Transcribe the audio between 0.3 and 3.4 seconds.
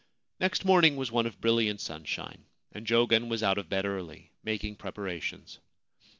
Next morning was one of brilliant sunshine, and Jogen